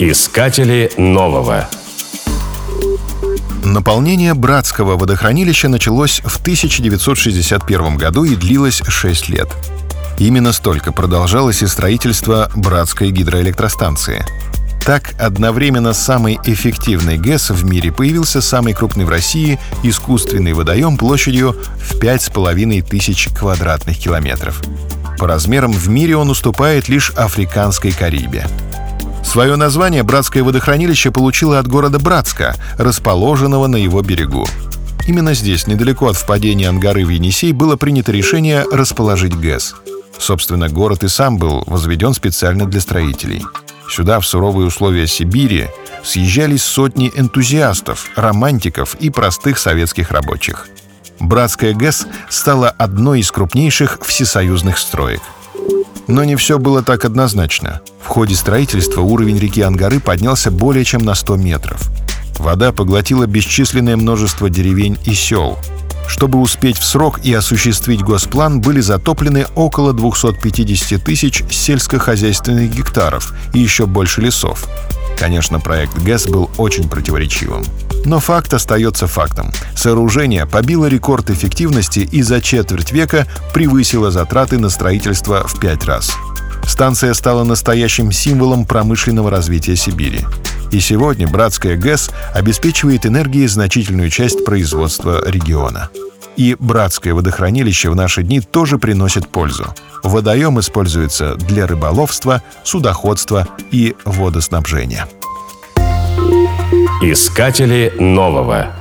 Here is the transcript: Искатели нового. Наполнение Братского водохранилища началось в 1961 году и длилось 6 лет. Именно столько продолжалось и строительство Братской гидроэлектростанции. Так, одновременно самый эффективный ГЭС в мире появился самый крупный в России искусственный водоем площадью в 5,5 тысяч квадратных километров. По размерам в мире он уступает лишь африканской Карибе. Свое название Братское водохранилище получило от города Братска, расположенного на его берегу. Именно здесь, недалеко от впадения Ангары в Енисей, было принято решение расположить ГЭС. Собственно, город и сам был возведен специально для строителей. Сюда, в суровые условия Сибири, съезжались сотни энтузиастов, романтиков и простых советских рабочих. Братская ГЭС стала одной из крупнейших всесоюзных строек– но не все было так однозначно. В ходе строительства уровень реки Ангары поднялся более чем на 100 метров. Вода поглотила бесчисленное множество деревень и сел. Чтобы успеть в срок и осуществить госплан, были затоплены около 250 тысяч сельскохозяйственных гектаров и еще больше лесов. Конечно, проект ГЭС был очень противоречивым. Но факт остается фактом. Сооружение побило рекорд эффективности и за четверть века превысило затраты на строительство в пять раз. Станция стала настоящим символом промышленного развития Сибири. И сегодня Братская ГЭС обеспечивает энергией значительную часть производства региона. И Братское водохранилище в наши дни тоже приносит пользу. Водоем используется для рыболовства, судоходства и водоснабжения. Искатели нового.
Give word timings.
Искатели 0.00 0.92
нового. 0.96 1.68
Наполнение 3.64 4.32
Братского 4.34 4.96
водохранилища 4.96 5.68
началось 5.68 6.22
в 6.24 6.40
1961 6.40 7.96
году 7.96 8.22
и 8.22 8.36
длилось 8.36 8.80
6 8.86 9.28
лет. 9.28 9.48
Именно 10.20 10.52
столько 10.52 10.92
продолжалось 10.92 11.62
и 11.62 11.66
строительство 11.66 12.48
Братской 12.54 13.10
гидроэлектростанции. 13.10 14.24
Так, 14.86 15.14
одновременно 15.18 15.92
самый 15.92 16.38
эффективный 16.44 17.18
ГЭС 17.18 17.50
в 17.50 17.64
мире 17.64 17.90
появился 17.90 18.40
самый 18.40 18.74
крупный 18.74 19.04
в 19.04 19.10
России 19.10 19.58
искусственный 19.82 20.52
водоем 20.52 20.96
площадью 20.96 21.56
в 21.76 21.98
5,5 21.98 22.82
тысяч 22.82 23.30
квадратных 23.36 23.98
километров. 23.98 24.62
По 25.18 25.26
размерам 25.26 25.72
в 25.72 25.88
мире 25.88 26.16
он 26.16 26.30
уступает 26.30 26.88
лишь 26.88 27.10
африканской 27.16 27.90
Карибе. 27.90 28.46
Свое 29.28 29.56
название 29.56 30.02
Братское 30.04 30.42
водохранилище 30.42 31.10
получило 31.10 31.58
от 31.58 31.68
города 31.68 31.98
Братска, 31.98 32.56
расположенного 32.78 33.66
на 33.66 33.76
его 33.76 34.00
берегу. 34.00 34.46
Именно 35.06 35.34
здесь, 35.34 35.66
недалеко 35.66 36.08
от 36.08 36.16
впадения 36.16 36.70
Ангары 36.70 37.04
в 37.04 37.10
Енисей, 37.10 37.52
было 37.52 37.76
принято 37.76 38.10
решение 38.10 38.64
расположить 38.72 39.38
ГЭС. 39.38 39.74
Собственно, 40.18 40.70
город 40.70 41.04
и 41.04 41.08
сам 41.08 41.36
был 41.36 41.62
возведен 41.66 42.14
специально 42.14 42.64
для 42.64 42.80
строителей. 42.80 43.44
Сюда, 43.90 44.18
в 44.18 44.26
суровые 44.26 44.66
условия 44.66 45.06
Сибири, 45.06 45.68
съезжались 46.02 46.62
сотни 46.62 47.12
энтузиастов, 47.14 48.06
романтиков 48.16 48.94
и 48.94 49.10
простых 49.10 49.58
советских 49.58 50.10
рабочих. 50.10 50.68
Братская 51.20 51.74
ГЭС 51.74 52.06
стала 52.30 52.70
одной 52.70 53.20
из 53.20 53.30
крупнейших 53.30 53.98
всесоюзных 54.02 54.78
строек– 54.78 55.20
но 56.08 56.24
не 56.24 56.34
все 56.34 56.58
было 56.58 56.82
так 56.82 57.04
однозначно. 57.04 57.80
В 58.02 58.08
ходе 58.08 58.34
строительства 58.34 59.02
уровень 59.02 59.38
реки 59.38 59.60
Ангары 59.60 60.00
поднялся 60.00 60.50
более 60.50 60.84
чем 60.84 61.02
на 61.02 61.14
100 61.14 61.36
метров. 61.36 61.90
Вода 62.38 62.72
поглотила 62.72 63.26
бесчисленное 63.26 63.96
множество 63.96 64.48
деревень 64.50 64.98
и 65.04 65.14
сел. 65.14 65.58
Чтобы 66.08 66.40
успеть 66.40 66.78
в 66.78 66.84
срок 66.84 67.20
и 67.22 67.34
осуществить 67.34 68.00
госплан, 68.00 68.60
были 68.60 68.80
затоплены 68.80 69.46
около 69.54 69.92
250 69.92 71.04
тысяч 71.04 71.44
сельскохозяйственных 71.50 72.74
гектаров 72.74 73.34
и 73.52 73.58
еще 73.58 73.86
больше 73.86 74.22
лесов. 74.22 74.66
Конечно, 75.18 75.58
проект 75.58 75.98
ГЭС 75.98 76.28
был 76.28 76.48
очень 76.58 76.88
противоречивым. 76.88 77.64
Но 78.04 78.20
факт 78.20 78.54
остается 78.54 79.06
фактом. 79.06 79.52
Сооружение 79.74 80.46
побило 80.46 80.86
рекорд 80.86 81.30
эффективности 81.30 82.00
и 82.00 82.22
за 82.22 82.40
четверть 82.40 82.92
века 82.92 83.26
превысило 83.52 84.10
затраты 84.10 84.58
на 84.58 84.70
строительство 84.70 85.46
в 85.46 85.58
пять 85.58 85.84
раз. 85.84 86.12
Станция 86.64 87.14
стала 87.14 87.44
настоящим 87.44 88.12
символом 88.12 88.64
промышленного 88.64 89.30
развития 89.30 89.74
Сибири. 89.74 90.20
И 90.70 90.80
сегодня 90.80 91.26
Братская 91.26 91.76
ГЭС 91.76 92.10
обеспечивает 92.34 93.06
энергией 93.06 93.48
значительную 93.48 94.10
часть 94.10 94.44
производства 94.44 95.22
региона. 95.28 95.90
И 96.38 96.54
Братское 96.56 97.14
водохранилище 97.14 97.90
в 97.90 97.96
наши 97.96 98.22
дни 98.22 98.40
тоже 98.40 98.78
приносит 98.78 99.28
пользу. 99.28 99.74
Водоем 100.04 100.60
используется 100.60 101.34
для 101.34 101.66
рыболовства, 101.66 102.42
судоходства 102.62 103.48
и 103.72 103.96
водоснабжения. 104.04 105.08
Искатели 107.02 107.92
нового. 107.98 108.77